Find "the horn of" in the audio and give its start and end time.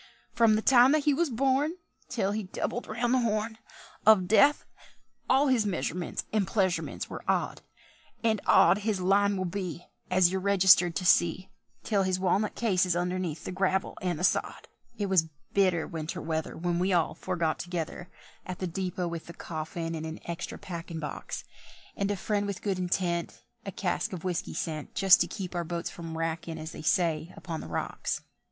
3.13-4.27